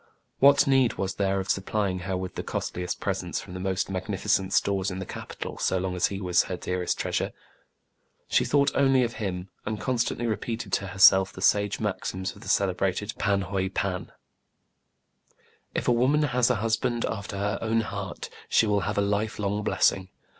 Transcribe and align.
What 0.39 0.65
need 0.65 0.95
was 0.95 1.13
there 1.13 1.39
of 1.39 1.47
supplying 1.51 1.99
her 2.09 2.17
with 2.17 2.33
the 2.33 2.41
costliest 2.41 2.99
presents 2.99 3.39
from 3.39 3.53
the 3.53 3.59
most 3.59 3.87
magnificent 3.87 4.51
stores 4.51 4.89
in 4.89 4.97
the 4.97 5.05
capital 5.05 5.59
so 5.59 5.77
long 5.77 5.95
as 5.95 6.07
he 6.07 6.19
was 6.19 6.45
her 6.45 6.57
dearest 6.57 6.97
treasure} 6.97 7.33
She 8.31 8.43
thought 8.43 8.71
only 8.75 9.03
of 9.03 9.13
him, 9.21 9.49
and 9.63 9.79
constantly 9.79 10.25
repeated 10.25 10.73
to 10.73 10.87
herself 10.87 11.31
the 11.31 11.39
sage 11.39 11.79
maxims 11.79 12.35
of 12.35 12.41
the 12.41 12.49
celebrated 12.49 13.13
Pan 13.19 13.43
Hoei 13.43 13.69
Pan, 13.71 14.11
—"If 15.75 15.87
a 15.87 15.91
woman 15.91 16.23
has 16.23 16.49
a 16.49 16.55
husband 16.55 17.05
after 17.05 17.37
her 17.37 17.59
own 17.61 17.81
heart, 17.81 18.31
she 18.49 18.65
will 18.65 18.79
have 18.81 18.97
a 18.97 19.01
lifelong 19.01 19.61
blessing. 19.61 20.09